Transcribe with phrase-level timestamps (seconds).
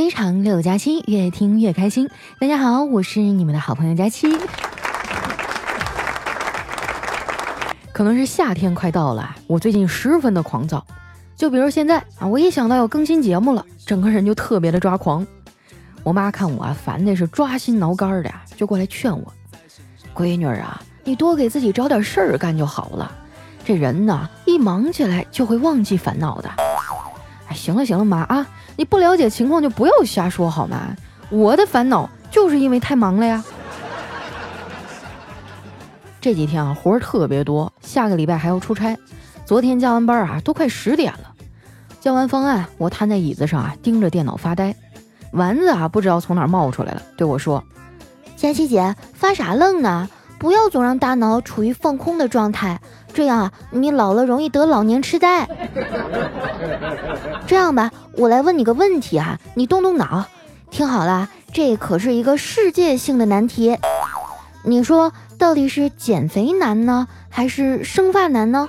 [0.00, 2.08] 非常六加七，越听越开心。
[2.38, 4.34] 大家好，我是你们的好朋友佳期。
[7.92, 10.82] 可能是夏天快到了，我最近十分的狂躁。
[11.36, 15.26] 就比如现在啊，我一想到要更新节目了，整个人就特别的抓狂。
[16.02, 19.30] 我妈看我啊，烦的是抓心挠肝的，就过来劝我
[20.16, 23.12] ：“闺女啊，你多给自己找点事儿干就好了。
[23.66, 26.48] 这人呢，一忙起来就会忘记烦恼的。”
[27.48, 28.46] 哎，行了行了，妈啊。
[28.80, 30.96] 你不了解情况就不要瞎说好吗？
[31.28, 33.44] 我的烦恼就是因为太忙了呀。
[36.18, 38.96] 这几天啊活儿特别多，下个礼拜还要出差。
[39.44, 41.34] 昨天加完班啊都快十点了，
[42.00, 44.74] 交完方案，我瘫在椅子上啊盯着电脑发呆。
[45.32, 47.62] 丸子啊不知道从哪冒出来了，对我说
[48.34, 50.08] ：“佳琪姐发啥愣呢？
[50.38, 52.80] 不要总让大脑处于放空的状态。”
[53.12, 55.46] 这样啊，你老了容易得老年痴呆。
[57.44, 60.26] 这样吧，我来问你个问题啊，你动动脑，
[60.70, 63.78] 听好了，这可是一个世界性的难题。
[64.62, 68.68] 你说到底是减肥难呢，还是生发难呢？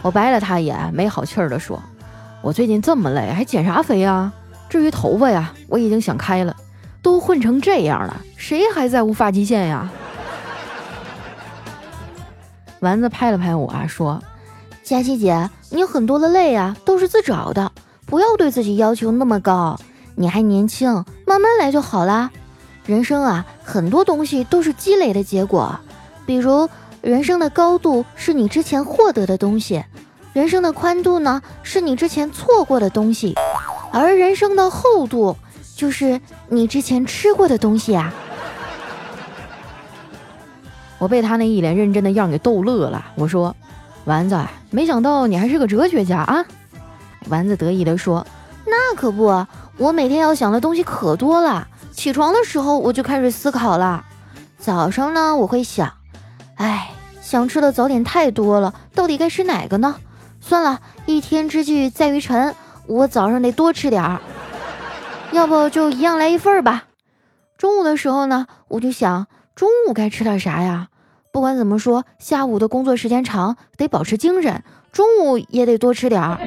[0.00, 1.82] 我白了他一眼，没好气儿的说
[2.40, 4.32] ：“我最近这么累，还减啥肥啊？
[4.70, 6.56] 至于头发呀，我已经想开了，
[7.02, 9.86] 都混成这样了，谁还在乎发际线呀？”
[12.80, 14.22] 丸子拍了拍我啊，说
[14.82, 17.70] ：“佳琪姐，你很多的累啊，都是自找的，
[18.06, 19.78] 不要对自己要求那么高。
[20.14, 22.30] 你还年轻，慢慢来就好啦。
[22.86, 25.78] 人生啊，很多东西都是积累的结果。
[26.24, 26.68] 比如，
[27.02, 29.84] 人生的高度是你之前获得的东西，
[30.32, 33.34] 人生的宽度呢，是你之前错过的东西，
[33.92, 35.36] 而人生的厚度，
[35.76, 38.12] 就是你之前吃过的东西啊。”
[40.98, 43.12] 我被他那一脸认真的样给逗乐了。
[43.14, 43.54] 我说
[44.04, 44.38] ：“丸子，
[44.70, 46.44] 没想到你还是个哲学家啊！”
[47.28, 48.26] 丸子得意地说
[48.64, 49.46] ：“那可不，
[49.76, 51.68] 我每天要想的东西可多了。
[51.92, 54.04] 起床的时候我就开始思考了。
[54.58, 55.92] 早上呢，我会想，
[56.56, 56.90] 哎，
[57.20, 59.96] 想吃的早点太多了，到底该吃哪个呢？
[60.40, 62.54] 算了，一天之计在于晨，
[62.86, 64.20] 我早上得多吃点儿，
[65.32, 66.84] 要不就一样来一份儿吧。
[67.56, 69.26] 中午的时候呢，我就想。”
[69.58, 70.86] 中午该吃点啥呀？
[71.32, 74.62] 不管怎么说，下午的工作时间长，得保持精神，
[74.92, 76.38] 中午也得多吃点儿。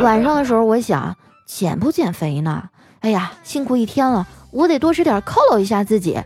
[0.00, 1.16] 晚上的时候，我想
[1.46, 2.64] 减不减肥呢？
[3.00, 6.20] 哎呀，辛苦一天了，我得多吃点犒劳一下自己，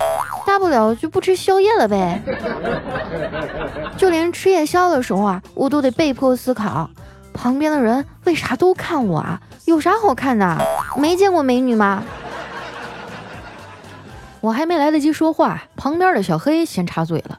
[0.47, 2.21] 大不了就不吃宵夜了呗。
[3.97, 6.89] 就连吃夜宵的时候啊，我都得被迫思考，
[7.35, 9.41] 旁边的人为啥都看我啊？
[9.67, 10.59] 有啥好看的？
[10.97, 12.03] 没见过美女吗？
[14.43, 17.39] 我还没来得及说话，旁边的小黑先插嘴了。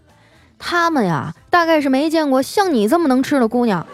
[0.58, 3.86] 他们呀，大概是没见过像你这么能吃的姑娘。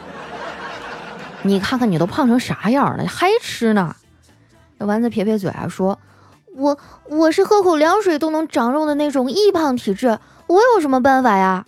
[1.41, 3.95] 你看看你都胖成啥样了，还吃呢？
[4.77, 5.97] 丸子撇撇嘴啊，说
[6.55, 6.77] ：“我
[7.09, 11.65] 我是喝口凉水都能长肉的那种易胖体质，我有什么办法呀？”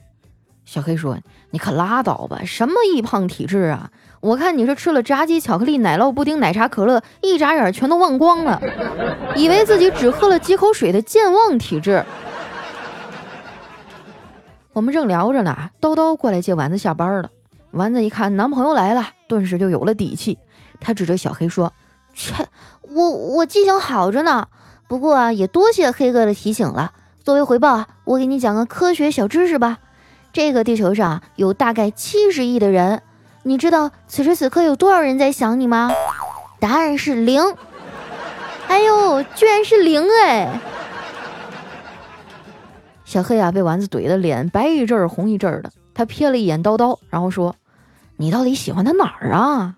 [0.66, 1.18] 小黑说
[1.52, 3.90] ：“你可拉倒吧，什么易胖体质啊？”
[4.22, 8.62] 我看你是吃了炸鸡、巧克力、奶酪布丁、奶茶、可乐，一眨眼全都忘光了，
[9.36, 12.06] 以为自己只喝了几口水的健忘体质。
[14.74, 17.32] 我们正聊着呢，叨叨过来接丸子下班了。
[17.72, 20.38] 丸子一看男朋友来了，顿时就有了底气。
[20.80, 21.74] 他指着小黑说
[22.14, 22.48] ：“切，
[22.82, 24.48] 我我记性好着呢。
[24.88, 26.94] 不过啊，也多谢黑哥的提醒了。
[27.24, 29.80] 作为回报啊，我给你讲个科学小知识吧。
[30.34, 33.02] 这个地球上有大概七十亿的人。”
[33.44, 35.92] 你知道此时此刻有多少人在想你吗？
[36.60, 37.42] 答案是零。
[38.68, 40.60] 哎呦，居然是零哎！
[43.04, 45.72] 小黑啊，被丸子怼的脸白一阵儿红一阵儿的。
[45.94, 47.56] 他瞥了一眼叨叨，然后说
[48.16, 49.76] ：“你到底喜欢他哪儿啊？”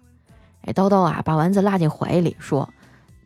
[0.68, 2.70] 哎，叨叨啊，把丸子拉进怀里说：“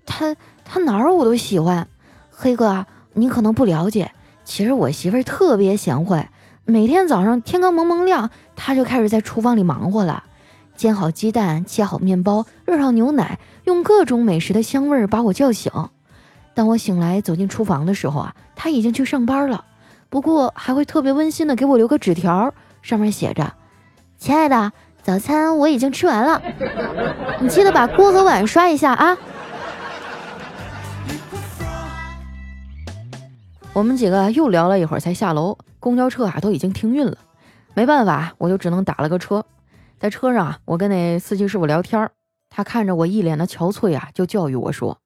[0.05, 1.88] 他他哪儿我都喜欢。
[2.29, 4.11] 黑哥，你可能不了解，
[4.45, 6.23] 其实我媳妇儿特别贤惠。”
[6.69, 10.25] 每天早上天刚蒙蒙亮，他就开始在厨房里忙活了，
[10.75, 15.71] 煎好鸡蛋，切好面包，热上牛奶，用各种美食的香味把我叫醒。
[16.53, 19.63] 当我醒来走进厨房的时候啊，他已经去上班了。
[20.09, 23.53] 不过还会特别温馨的给我留个纸条，上面写着
[24.19, 26.42] ：“亲爱的，早餐我已经吃完了，
[27.39, 29.18] 你记得把锅和碗刷一下啊。”
[33.71, 35.57] 我们几个又聊了一会儿，才下楼。
[35.88, 37.18] 公交车啊都已经停运了，
[37.74, 39.45] 没办法，我就只能打了个车。
[39.98, 42.12] 在车上啊，我跟那司机师傅聊天，
[42.50, 45.00] 他看着我一脸的憔悴啊，就教育我说：“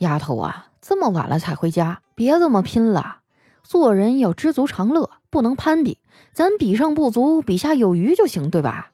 [0.00, 3.20] 丫头啊，这么晚了才回家，别这么拼了。
[3.62, 5.96] 做人要知足常乐，不能攀比，
[6.34, 8.90] 咱比上不足，比下有余就行，对吧？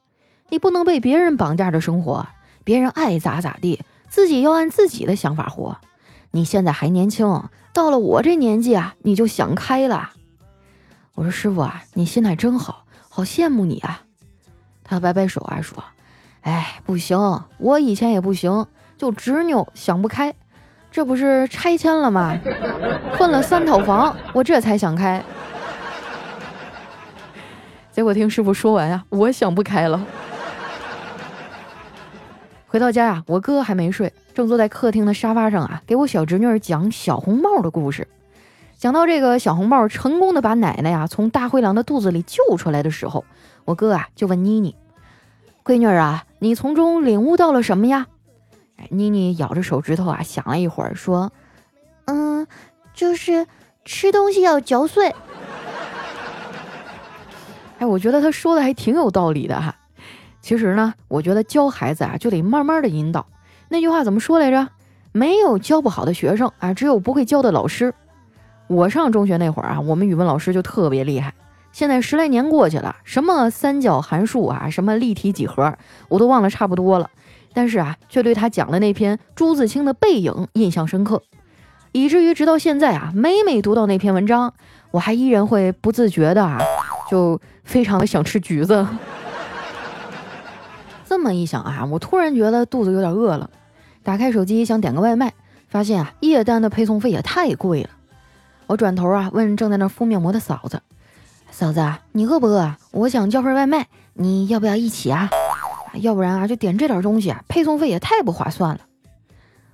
[0.48, 2.28] 你不能被别人绑架着生活，
[2.62, 5.78] 别人爱咋咋地，自己要按自己的想法活。
[6.30, 7.42] 你现在还年轻，
[7.74, 10.10] 到了我这年纪啊，你就想开了。
[11.14, 14.02] 我说师傅啊，你心态真好，好羡慕你啊。
[14.84, 15.82] 他摆摆手啊说
[16.42, 18.66] ：“哎，不行，我以前也不行，
[18.96, 20.34] 就执拗，想不开。
[20.90, 22.36] 这不是拆迁了吗？
[23.16, 25.22] 分了三套房，我这才想开。
[27.92, 30.04] 结果听师傅说完呀，我想不开了。
[32.66, 38.08] 回到家呀，我哥还没睡。”正坐在客厅的沙发上啊，给我小侄女讲小红帽的故事。
[38.80, 43.26] 讲到这个小红帽成功的把奶奶呀从大灰狼的肚子里救出来的时候，
[43.66, 44.74] 我哥啊就问妮妮
[45.62, 48.06] ：“闺女啊，你从中领悟到了什么呀？”
[48.80, 51.30] 哎，妮妮咬着手指头啊，想了一会儿，说
[52.08, 52.46] ：“嗯，
[52.94, 53.46] 就是
[53.84, 55.14] 吃东西要嚼碎。”
[57.80, 59.76] 哎，我觉得他说的还挺有道理的哈。
[60.40, 63.26] 其实呢，我觉得教孩子啊，就得慢慢的引导。
[63.68, 64.70] 那句话怎么说来着？
[65.12, 67.92] 没有教不好的学生啊，只有不会教的老师。
[68.70, 71.34] 我上中学那会儿啊，我们语文老师就特别厉害。
[71.72, 75.76] 现在十来年过去了，什么三角函数啊，什么立体几何，
[76.08, 77.10] 我都忘了差不多了。
[77.52, 81.20] 但是啊，却对他讲的那篇朱自清的《背影》印象深刻，
[81.90, 84.54] 以至于直到现在啊，每每读到那篇文章，
[84.92, 86.60] 我还依然会不自觉的啊，
[87.10, 88.86] 就非常的想吃橘子。
[91.04, 93.50] 这么一想啊，我突然觉得肚子有点饿了。
[94.04, 95.32] 打开手机想点个外卖，
[95.66, 97.90] 发现啊夜单的配送费也太贵了。
[98.70, 100.80] 我转头啊问正在那敷面膜的嫂子
[101.50, 102.76] ：“嫂子，你饿不饿？
[102.92, 105.28] 我想叫份外卖，你要不要一起啊？
[105.94, 108.80] 要不然啊就点这点东西啊，配送费也太不划算了。”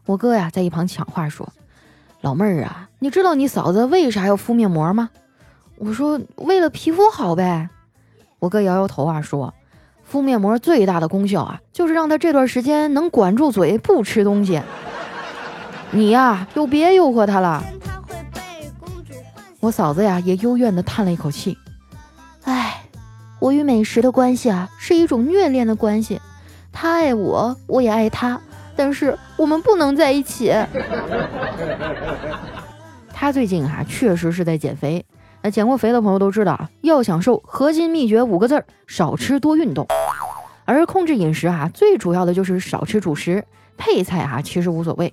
[0.06, 1.46] 我哥呀在一旁抢话说
[2.22, 5.10] ：“老妹儿啊，你知道你嫂子为啥要敷面膜吗？”
[5.76, 7.68] 我说：“为了皮肤好呗。”
[8.40, 9.52] 我哥摇摇头啊说。
[10.04, 14.62] 敷面膜最大的功效啊，就是让他这段时间能管住嘴，不吃东西。
[15.92, 17.62] 你呀，就别诱惑他了。
[19.66, 21.58] 我嫂子呀，也幽怨地叹了一口气。
[22.44, 22.84] 唉，
[23.40, 26.20] 我与美食的关系啊，是一种虐恋的关系。
[26.70, 28.40] 他爱我，我也爱他，
[28.76, 30.54] 但是我们不能在一起。
[33.12, 35.04] 他最近啊，确实是在减肥。
[35.42, 39.88] 那减过肥的朋友都知道啊，要想瘦，核心秘诀五个字儿：少吃多运动。
[40.64, 43.44] 而控制饮食啊，最主要的就是少吃主食，
[43.76, 45.12] 配菜啊其实无所谓。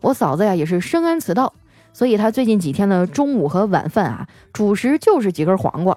[0.00, 1.52] 我嫂子呀也是深谙此道，
[1.96, 5.96] 所以他最近几天的中午和晚饭啊，主食就是几根黄瓜，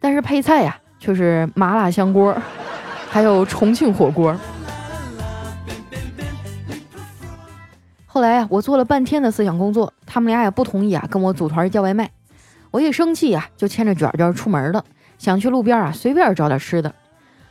[0.00, 2.34] 但是配菜呀却是麻辣香锅，
[3.10, 4.34] 还有重庆火锅。
[8.06, 12.10] 后来啊，我做了半天的思想工作，他们俩也不同意啊，跟我组团叫外卖。
[12.70, 14.82] 我一生气呀，就牵着卷卷出门了，
[15.18, 16.94] 想去路边啊随便找点吃的。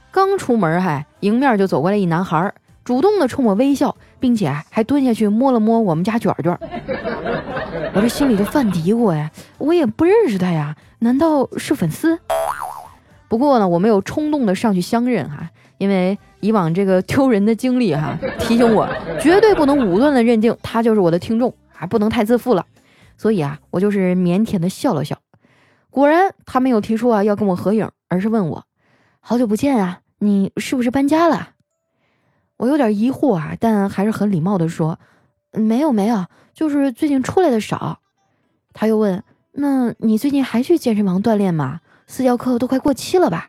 [0.09, 2.51] 刚出门，还迎面就走过来一男孩，
[2.83, 6.57] 主动的冲我微笑，并且还蹲下去摸了摸我们家卷卷。
[7.95, 9.29] 我这心里就犯嘀咕呀，
[9.59, 12.19] 我也不认识他呀，难道是粉丝？
[13.27, 18.89] 不过呢，我没有冲动的上去相认哈，因为以往这个丢人的经历哈，提醒我
[19.21, 22.65] 绝对不能武断的认定他就是我的听众啊，不能太自负了。
[23.15, 25.19] 所以啊，我就是腼腆的笑了笑。
[25.91, 28.65] 果然，他没有提出啊要跟我合影，而是问我
[29.21, 31.49] ：“好久不见啊，你是不是搬家了？”
[32.57, 34.99] 我有点疑惑啊，但还是很礼貌的说
[35.53, 37.99] ：“没有没有，就是最近出来的少。”
[38.73, 41.79] 他又问：“那你最近还去健身房锻炼吗？
[42.07, 43.47] 私教课都快过期了吧？”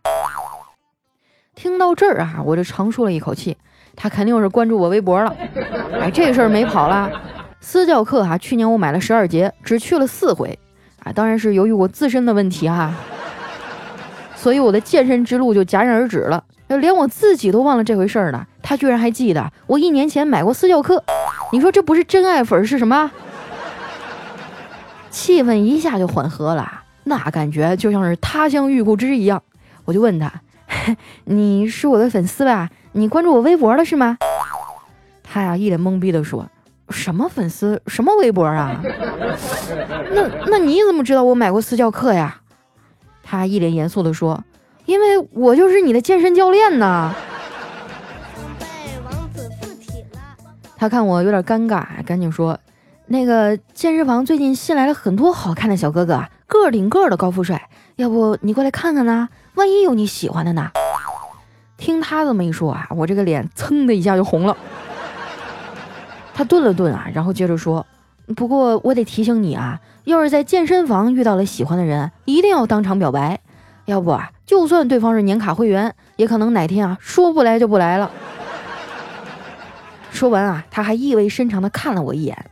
[1.54, 3.56] 听到这儿啊，我就长舒了一口气。
[3.96, 5.34] 他肯定是关注我微博了。
[6.00, 7.10] 哎，这事儿没跑了。
[7.60, 10.58] 私教课哈，去年我买了十二节，只去了四回，
[11.04, 12.92] 啊，当然是由于我自身的问题哈，
[14.34, 16.44] 所以我的健身之路就戛然而止了。
[16.68, 21.04] 连我自己都忘了这回事儿了，他居然还记得我一年前买过私教课，
[21.54, 23.08] 你说这不是真爱粉是什么？
[25.08, 29.40] 气氛一下就缓和了，那感觉就像是他乡遇故知一样。
[29.84, 30.32] 我就问他
[31.26, 32.70] ：“你是我的粉丝吧？
[32.90, 34.18] 你关注我微博了是吗？”
[35.22, 36.50] 他呀一脸懵逼的说。
[36.90, 37.80] 什么粉丝？
[37.86, 38.80] 什么微博啊？
[40.10, 42.40] 那那你怎么知道我买过私教课呀？
[43.22, 44.42] 他一脸严肃地说
[44.86, 47.14] ：“因为我就是你的健身教练呐。”
[50.84, 52.58] 他看我有点尴尬，赶紧说
[53.08, 59.30] ：“那个健身房最近新来了很多好看的小哥哥，个顶个的高富帅，要不你过来看看呢？
[59.54, 60.70] 万一有你喜欢的呢？”
[61.78, 64.54] 听他这么一说啊，我这个脸噌的一下就红了。
[66.34, 67.86] 他顿了顿啊，然后接着说
[68.36, 73.40] ：“不过我得提醒你啊，要是在健身房遇到了喜欢的人，一定要当场表白，
[73.86, 78.10] 要不啊，就算对方是年卡会员，也可能哪天啊说不来就不来了。”
[80.14, 82.46] 说完啊，他还意味深长地看了我一眼。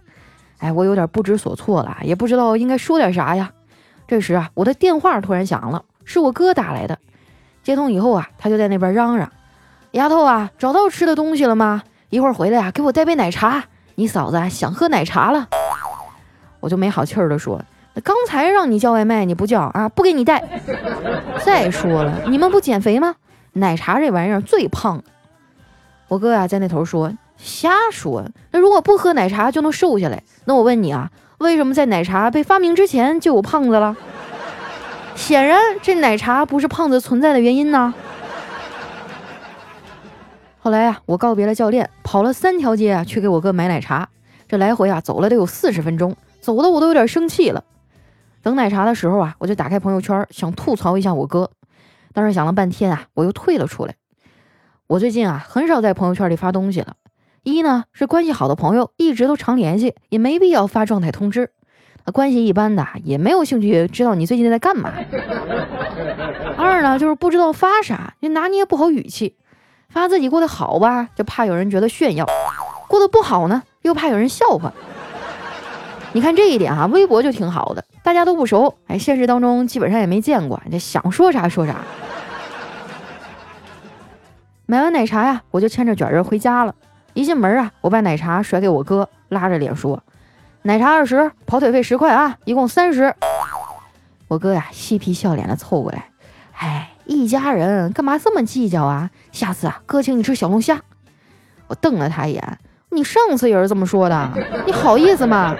[0.59, 3.53] 哎，我有点不知所措了，也不知道应该说点啥呀。
[4.07, 6.99] 这时啊，我的电话突然响了，是我哥打来的。
[7.63, 9.33] 接通以后啊，他就在那边嚷嚷
[9.93, 11.83] ：“丫头啊，找到吃的东西了吗？
[12.11, 13.65] 一会儿回来啊，给我带杯奶茶。
[13.95, 15.49] 你嫂子啊想喝奶茶了。”
[16.61, 17.63] 我就没好气儿的说
[18.03, 20.61] ：“刚才让你叫外卖你不叫啊，不给你带。
[21.45, 23.15] 再说了，你们不减肥吗？
[23.53, 25.03] 奶茶这玩意儿最胖。”
[26.09, 30.23] 我哥呀在那头说：“瞎说，那如果不喝奶茶就能瘦下来？
[30.45, 33.97] 那我问你啊，为什么在奶茶被发明之前就有胖子了？
[35.15, 37.93] 显然这奶茶不是胖子存在的原因呢。”
[40.61, 44.09] 后来呀，我告别了教练，跑了三条街啊去给我哥买奶茶，
[44.47, 46.15] 这来回啊走了得有四十分钟。
[46.41, 47.65] 走的我都有点生气了。
[48.43, 51.51] 等奶茶的时候啊，我就打开朋友圈，想吐槽一下我哥。
[52.13, 53.97] 但是想了半天啊，我又退了出来。
[54.87, 56.95] 我最近啊，很少在朋友圈里发东西了。
[57.43, 61.51] 一呢是关系好的朋友一直都常联系，也没必要发状态通知。
[62.13, 64.93] 关系一般的也没有兴趣知道你最近在干嘛。
[66.57, 69.37] 二呢就是不知道发啥，就拿捏不好语气。
[69.89, 72.25] 发自己过得好吧，就怕有人觉得炫耀；
[72.89, 74.73] 过得不好呢，又怕有人笑话。
[76.13, 81.77] 你看这一点哈，微博就挺好的，大家都不熟，哎，现实当中基本上也没见过，这想说啥说啥。
[84.65, 86.75] 买完奶茶呀，我就牵着卷儿回家了。
[87.15, 90.03] 一进门啊，我把奶茶甩给我哥，拉着脸说
[90.63, 93.15] ：“奶茶二十，跑腿费十块啊，一共三十。”
[94.29, 96.07] 我哥呀，嬉皮笑脸的凑过来
[96.57, 99.11] ：“哎，一家人干嘛这么计较啊？
[99.31, 100.81] 下次啊，哥请你吃小龙虾。”
[101.69, 102.59] 我瞪了他一眼。
[102.91, 104.31] 你上次也是这么说的，
[104.67, 105.57] 你好意思吗？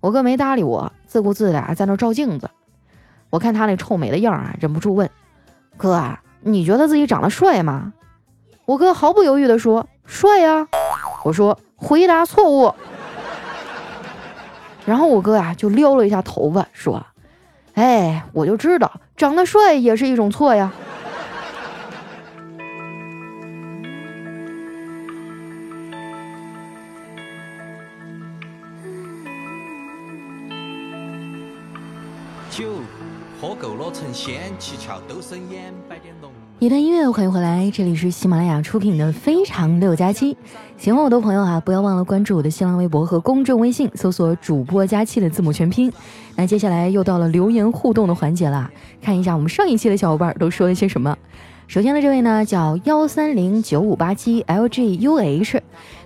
[0.00, 2.50] 我哥没搭理我，自顾自的在那照镜子。
[3.30, 5.10] 我看他那臭美的样啊，忍不住问
[5.76, 7.92] ：“哥啊，你觉得自己长得帅吗？”
[8.66, 10.66] 我哥毫不犹豫的说：“帅呀。”
[11.24, 12.74] 我说：“回答错误。”
[14.86, 17.04] 然后我哥啊就撩了一下头发，说
[17.74, 20.72] ：“哎，我就知道长得帅也是一种错呀。”
[36.60, 40.34] 一段音乐，欢迎回来，这里是喜马拉雅出品的《非常六加七》。
[40.78, 45.92] 喜欢我的朋友啊，不要忘了关注我的新浪微博和公众微信，搜索“主播加七”的字母全拼。
[46.36, 48.70] 那接下来又到了留言互动的环节了，
[49.02, 51.18] 看一下我们上一期的小伙伴都说了些什么。
[51.66, 55.60] 首先的这位呢，叫幺三零九五八七 LGUH，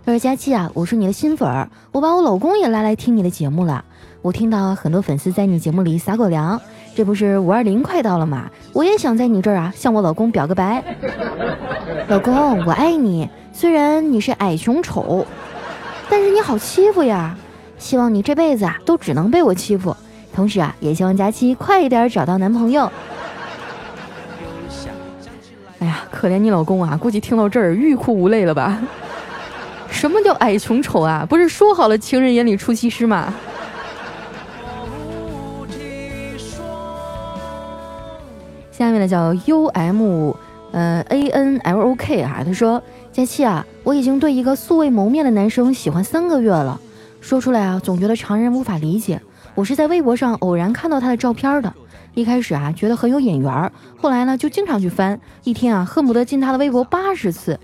[0.07, 3.85] 他说：“佳期啊，我是你的新粉儿，我把我老公也拉来听你的节目了。
[4.23, 6.59] 我听到很多粉丝在你节目里撒狗粮。”
[6.99, 8.51] 这不是五二零快到了吗？
[8.73, 10.83] 我也想在你这儿啊向我老公表个白。
[12.09, 13.31] 老公，我爱你。
[13.53, 15.25] 虽然你是矮穷丑，
[16.11, 17.39] 但是你好欺负呀。
[17.79, 19.97] 希望你这辈子啊都只能被我欺负。
[20.35, 22.91] 同时啊，也希望佳期快一点找到男朋友。
[25.79, 28.77] 哎呀，可怜你老公啊，估计听到这儿欲哭无泪了吧？
[29.89, 31.25] 什么叫矮穷丑啊？
[31.31, 33.33] 不是说好了情人眼里出西施吗？
[38.79, 40.33] 下面呢叫 U M，
[40.71, 42.81] 呃 A N L O K 啊，他说
[43.11, 46.81] 佳期啊，我已经对一个素未谋面的男生喜欢三个月了，
[47.21, 49.21] 说出来啊，总觉得常人无法理解。
[49.57, 51.75] 我是在微博上偶然看到他的照片的，
[52.15, 57.59] 一开始啊觉得很有眼缘，后来呢就经常去翻，一天啊恨不得进他的微博八十次。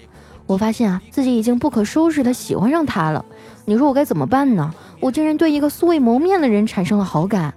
[0.47, 3.25] 我发现啊自己已经不可收拾的喜欢上他了，
[3.66, 4.75] 你说我该怎么办呢？
[4.99, 7.54] 我竟然对一个素未谋面的人产生了好感。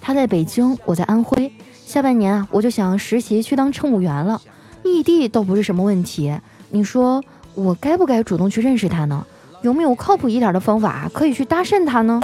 [0.00, 1.52] 他在北京，我在安徽。
[1.92, 4.40] 下半年啊，我就想实习去当乘务员了，
[4.82, 6.34] 异地倒不是什么问题。
[6.70, 7.22] 你说
[7.54, 9.26] 我该不该主动去认识他呢？
[9.60, 12.18] 有没有靠谱一点的方法可以去搭讪他呢？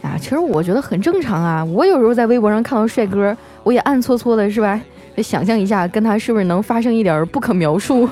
[0.00, 1.62] 啊，其实我觉得很正常啊。
[1.62, 4.80] 我有时候在微博上看到帅哥，我也暗搓搓的，是吧？
[5.14, 8.08] 就想象一下跟他是不是能发生一点不可描述。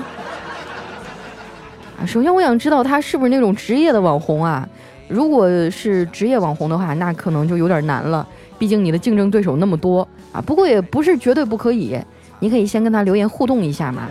[1.99, 4.69] 啊，首先我想知道他是不是那种职业的网红啊？
[5.09, 8.29] 如果是职业网红的话，那可能就有点难了。
[8.59, 11.99] 毕竟你的竞争对手那么多啊，不过也不是绝对不可以，
[12.39, 14.09] 你可以先跟他留言互动一下嘛，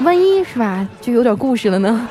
[0.00, 2.08] 万一是吧，就有点故事了呢。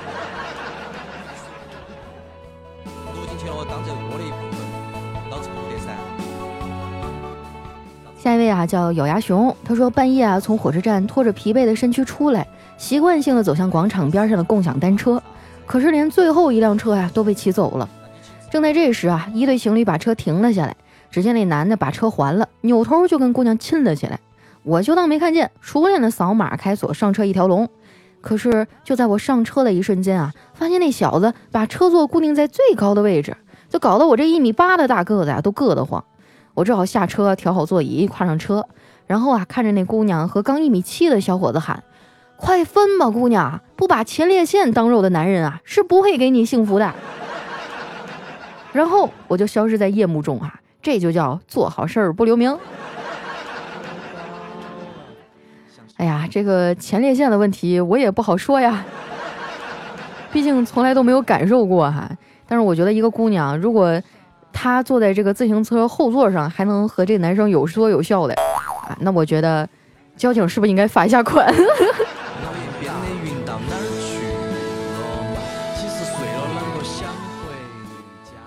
[8.18, 12.48] 下一位啊，叫咬牙熊，他说半夜啊从火车站拖着疲惫的身躯出来，
[12.78, 15.22] 习惯性的走向广场边上的共享单车，
[15.66, 17.90] 可是连最后一辆车呀都被骑走了。
[18.52, 20.76] 正在这时啊，一对情侣把车停了下来。
[21.12, 24.20] 只见那男的把车还了，扭头就跟姑娘亲了起来。
[24.64, 27.70] 我就当没看见，熟练的扫码开锁上车一条龙。
[28.22, 33.36] 可是就在我上车的一瞬间啊，发现那小子把车座固定在最高的位置，
[33.68, 36.04] 就搞得我这一米八的大个子啊都硌得慌。
[36.54, 38.68] 我只好下车，调好座椅，跨上车，
[39.08, 41.84] 然后啊，看着那姑娘和刚一米七的小伙子喊
[42.38, 43.60] ：“快分吧，姑娘！
[43.76, 46.94] 不把前列腺当肉的男人啊，是不会给你幸福的。
[48.72, 52.58] ”然后我就消失在夜幕中啊，这就叫做好事儿不留名。
[55.98, 58.84] 哎呀，这个前列腺的问题我也不好说呀，
[60.32, 62.10] 毕竟从来都没有感受过哈。
[62.48, 64.02] 但是我觉得一个姑娘如果
[64.52, 68.34] 她坐在这个自行车后座上，还能和这个男生有说有笑的
[68.88, 69.70] 啊，那我觉得
[70.18, 71.54] 交警是不是应该罚一下款？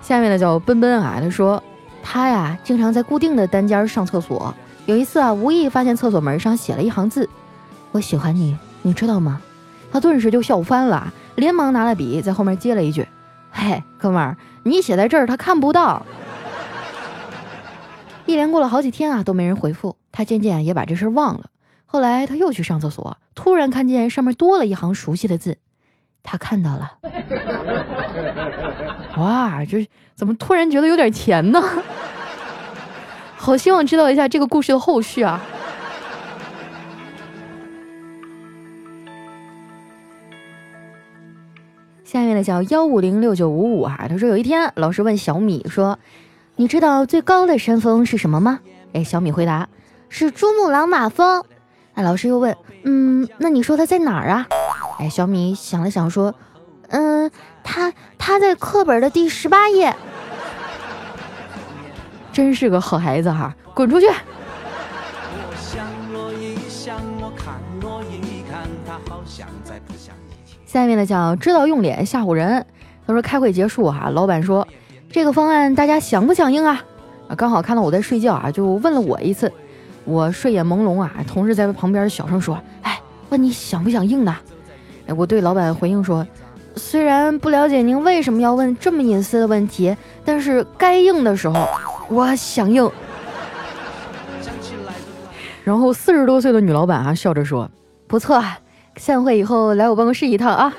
[0.01, 1.63] 下面的叫奔奔啊，他说
[2.07, 4.53] 他呀经常在固定的单间上厕所，
[4.85, 7.27] 有一次啊无意发现厕所门上写了一行字
[7.91, 9.41] ：“我喜欢你，你知道吗？”
[9.91, 13.05] 他顿时就笑翻了，连忙拿了笔在后面接了一句
[13.51, 16.05] ：“嘿，哥们儿，你写在这儿他看不到。
[18.27, 21.49] ”一连过了好几天啊都没人回复，他渐渐也把这事忘了。
[21.87, 25.57] 后来他又去上厕所，突然看见上面多了一行熟悉的字。
[26.25, 26.91] 他看到了，
[29.17, 31.61] 哇，这怎么突然觉得有点甜呢？
[33.37, 35.39] 好希望知道一下这个故事的后续啊！
[42.03, 45.99] 下面的叫幺五零六九五五啊，他说有一天老师问小米说
[46.57, 48.59] ：“你知道最高的山峰是什么吗？”
[48.93, 49.67] 哎，小米回答
[50.09, 51.43] ：“是珠穆朗玛峰。”
[51.93, 54.47] 那老师又问：“嗯，那你说它在哪儿啊？”
[54.97, 56.33] 哎，小米想了想说
[56.89, 57.29] ：“嗯，
[57.63, 59.93] 他他在课本的第十八页。”
[62.31, 64.07] 真是个好孩子哈，滚出去！
[70.65, 72.65] 下面的叫知道用脸吓唬人。
[73.07, 74.67] 他说开会结束哈，老板说
[75.11, 76.83] 这个方案大家响不响应啊？
[77.29, 79.51] 啊，刚好看到我在睡觉啊，就问了我一次。
[80.03, 84.35] 我睡眼朦胧啊，同事在旁边小声说：“哎，问你响不响应呢？”
[85.13, 86.25] 我对老板回应说
[86.75, 91.67] ：“虽然不了解您为什么要问这么隐私的问题，但是该应的时候
[92.09, 92.89] 我响应。”
[95.63, 97.69] 然后四十多岁的女老板啊笑着说
[98.07, 98.43] ：“不错，
[98.97, 100.73] 散会以后来我办公室一趟啊。”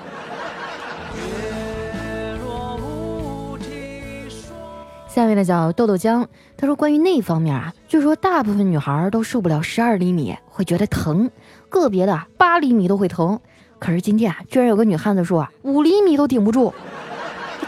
[5.09, 6.27] 下面的叫豆豆浆，
[6.59, 11.31] 他说关于那方面啊，据说大部分女孩都受不了十二厘米，会觉得疼，
[11.71, 13.41] 个别的八厘米都会疼。
[13.79, 16.73] 可是今天啊，居然有个女汉子说啊，五厘米都顶不住，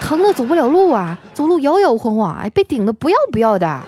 [0.01, 3.81] 疼的走不了路啊，走路摇摇晃晃，哎，被顶的不要不要的。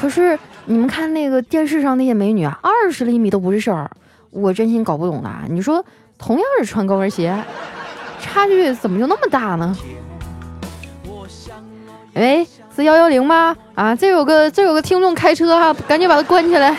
[0.00, 3.90] 可是你们看那个电视上那些美女啊，二十厘米都不是事儿，
[4.30, 5.42] 我真心搞不懂了。
[5.48, 5.84] 你说
[6.16, 7.36] 同样是穿高跟鞋，
[8.20, 9.76] 差距怎么就那么大呢？
[12.14, 13.56] 喂，是幺幺零吗？
[13.74, 16.76] 啊，这有个这有个听众开车哈，赶紧把他关起来。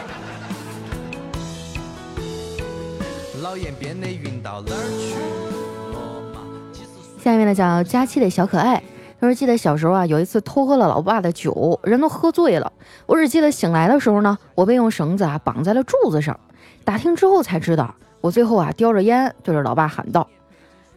[7.21, 8.81] 下面呢叫佳期的小可爱，
[9.19, 12.71] 他说记得小时候啊，有一次偷喝了老爸的酒，人都喝醉了。
[13.05, 16.39] 我只记得醒来的时候呢，我被用绳子啊绑在了柱子上。
[16.85, 20.27] 打听之后才知道，我最后啊叼着烟对着老爸喊道：“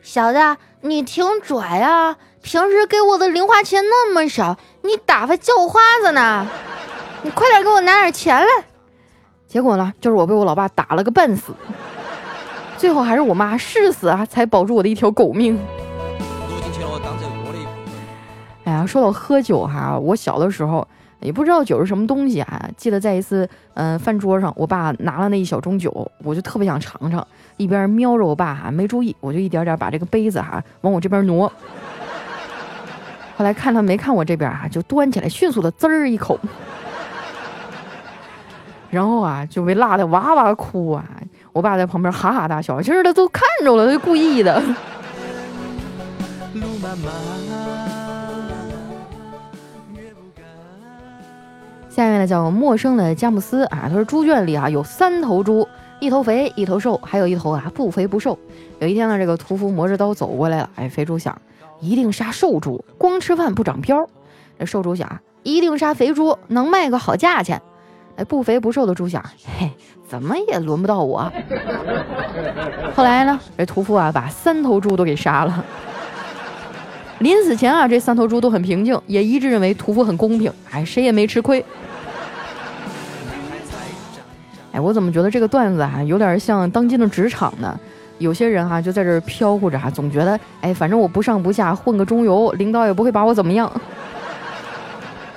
[0.01, 0.39] 小子，
[0.81, 2.17] 你挺拽啊！
[2.41, 6.47] 平时给我的零花钱那么少，你打发叫花子呢？
[7.23, 8.47] 你快点给我拿点钱来！”
[9.47, 11.53] 结果呢，就是我被我老爸打了个半死。
[12.83, 15.57] 最后还是我妈誓死啊，才保住我的一条狗命。
[18.65, 20.85] 哎呀，说到喝酒哈，我小的时候
[21.21, 22.69] 也不知道酒是什么东西啊。
[22.77, 27.25] 记得在一次嗯饭桌上，我爸拿了那一小盅酒，我就特别想尝尝。
[27.57, 31.47] 一边瞄着我爸哈，没注意，我就一点点把这个杯子哈往我这边挪。
[33.37, 36.37] 后来看他没看我这边啊，就端起来迅速的滋儿一口，
[38.91, 41.05] 然后啊就被辣的哇哇哭啊。
[41.53, 44.63] 我爸在旁边哈哈大笑，其实他都看着了，他故意的。
[51.91, 55.69] 下面呢叫陌生的佳木斯啊，他说猪圈里啊有三头猪，
[56.01, 58.39] 一头肥，一头瘦，还有一头啊不肥不瘦。
[58.79, 61.39] 有一天呢，这个屠夫磨着刀走过来了，哎，肥猪想
[61.81, 64.07] 一定杀瘦猪，光吃饭不长膘。
[64.59, 67.61] 这瘦猪想一定杀肥猪，能卖个好价钱。
[68.17, 69.23] 哎，不肥不瘦的猪想，
[69.59, 69.71] 嘿，
[70.07, 71.31] 怎么也轮不到我。
[72.95, 75.65] 后来呢，这屠夫啊把三头猪都给杀了。
[77.21, 81.65] 临死前啊，这三头猪都很平静，也一致认为屠夫很公平，哎，谁也没吃亏。
[84.73, 87.79] 哎，我怎么觉得这个段子啊，有点像当今的职场呢？
[88.19, 93.71] 有些人哈就在这飘忽着哈，总觉得哎，反正我不上不下，混个中游，领导也不会把我怎么样。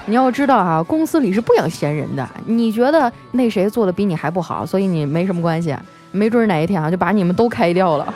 [0.07, 2.27] 你要知道啊，公司里是不养闲人的。
[2.45, 5.75] 你觉得那谁做的比你还不好，所以你没什么关系，
[6.11, 8.13] 没准哪一天啊就把你们都开掉了。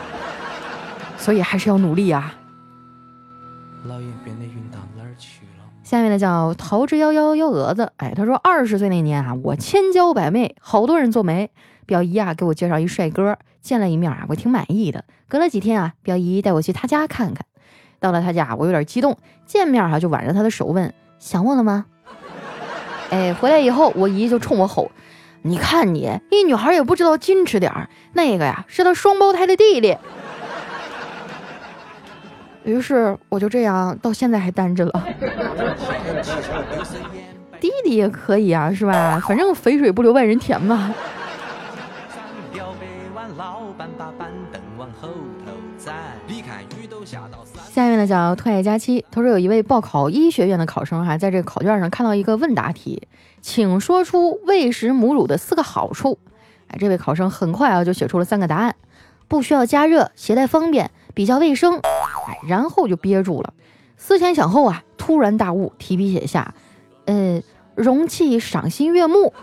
[1.17, 2.33] 所以还是要努力啊。
[5.83, 11.49] 下面的叫逃之夭夭幺蛾子，哎，他说二十岁那年啊，我千娇百媚，好多人做媒。
[11.87, 15.03] 表姨啊给我介绍一帅哥，见了一面啊，我挺满意的。
[15.27, 17.43] 隔了几天啊，表姨带我去他家看看。
[17.99, 20.93] 到了他家，我有点激动，见面哈就挽着他的手问。
[21.19, 21.85] 想我了吗？
[23.11, 24.91] 哎，回来以后，我姨就冲我吼
[25.43, 27.89] ：“你看你，一女孩也不知道矜持点儿。
[28.13, 29.97] 那个呀，是他双胞胎的弟弟。”
[32.63, 35.03] 于是我就这样到现在还单着了。
[37.59, 39.21] 弟弟也可以啊，是吧？
[39.27, 40.93] 反正肥水不流外人田嘛。
[43.37, 45.07] 老板把板凳往后
[45.45, 45.51] 头
[47.71, 53.07] 下面呢叫特爱佳期，他说有一位报考医学院的考生哈，在这个考卷上看到一个问答题，
[53.41, 56.19] 请说出喂食母乳的四个好处。
[56.67, 58.75] 哎，这位考生很快啊就写出了三个答案：
[59.29, 61.79] 不需要加热，携带方便，比较卫生。
[61.79, 63.53] 哎，然后就憋住了，
[63.95, 66.53] 思前想后啊，突然大悟，提笔写下：
[67.05, 67.41] 呃，
[67.75, 69.33] 容器赏心悦目。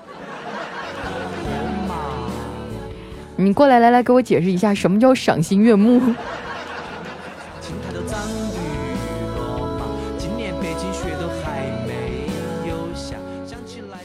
[3.39, 6.01] 你过来，来来，给我解释一下什么叫赏心悦目。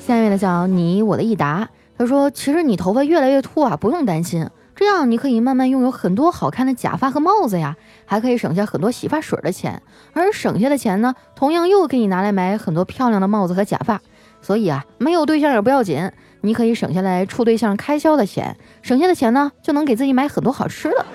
[0.05, 14.01] 下面的叫你我的益达，他说：“其实你头发越来越秃啊，不用担心，这样你可以慢慢拥有很多好看的假发和帽子呀，还可以省下很多洗发水的钱，而省下的钱呢，同样又可以拿来买很多漂亮的帽子和假发。
[14.41, 16.11] 所以啊，没有对象也不要紧。”
[16.41, 21.05] 你可以省下来处对象开销的钱，省下的钱呢，就能给自己买很多好吃的。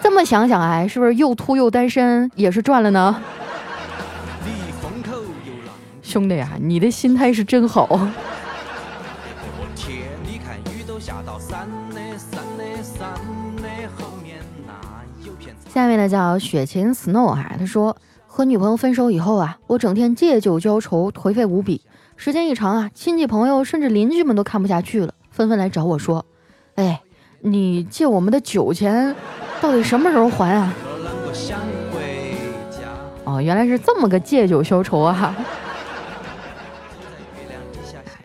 [0.00, 3.22] 这么想想，哎，是不是又秃又单身也是赚了呢？
[6.02, 8.08] 兄弟呀，你的心态是真好。
[15.68, 21.80] 下面呢叫雪晴 Snow 哈，他说和女朋友分手以后啊，我整天借酒浇愁，颓废无比。
[22.16, 26.24] 时间一长啊，亲戚朋友甚至邻居们都看不下去了，纷纷来找我说
[26.76, 27.02] ：“哎，
[27.40, 29.14] 你借我们的酒钱，
[29.60, 30.72] 到底什么时候还啊？”
[33.24, 35.34] 哦，原来是这么个借酒消愁啊！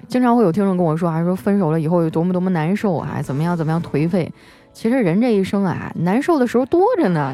[0.07, 4.31] 经常会有听众跟我说，还说分手了以后有多么多么难受啊，怎么样怎么样颓废。
[4.71, 7.33] 其实人这一生啊，难受的时候多着呢。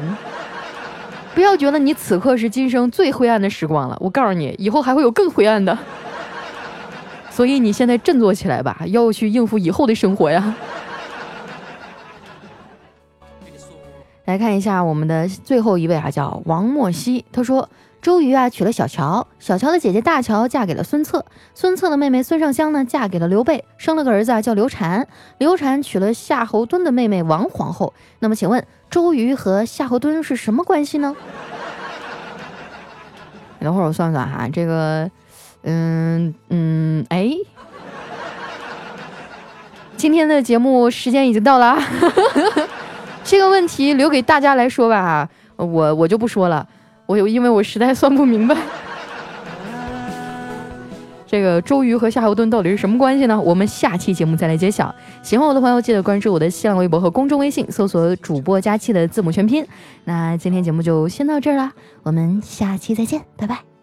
[1.34, 5.76] 不要觉得你此刻是今生最灰暗的时光了，我告诉你，以后还会有更灰暗的。
[7.36, 10.54] 所以你现在振作起来吧，要去应付以后的生活呀。
[14.24, 17.26] 来看一下我们的最后一位啊，叫王莫西。
[17.30, 17.68] 他说，
[18.00, 27.92] 周瑜啊娶了小乔，小乔的姐姐大乔嫁给了孙策，孙策的妹妹孙尚香呢嫁给了刘备，生了个儿子啊叫刘禅，刘禅娶了夏侯惇的妹妹王皇后。
[28.20, 31.14] 那么请问周瑜和夏侯惇是什么关系呢？
[33.60, 35.10] 等会儿我算算哈，这个。
[35.68, 37.30] 嗯嗯，哎，
[39.96, 41.76] 今天的节目时间已经到了，
[43.24, 46.66] 这个问题留给大家来说吧，我我就不说了，
[47.06, 48.56] 我有因为我实在算不明白，
[51.26, 53.40] 这个周瑜和夏侯惇到底是什么关系呢？
[53.40, 54.94] 我们下期节目再来揭晓。
[55.22, 59.66] 喜欢我的朋友记得关注我的新浪微博和公众微信，搜索主播佳期的字母全拼。
[60.04, 61.72] 那今天节目就先到这儿啦，
[62.04, 63.75] 我们下期再见，拜拜。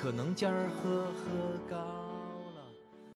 [0.00, 1.04] 可能今儿喝。